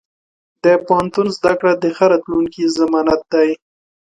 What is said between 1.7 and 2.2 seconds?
د ښه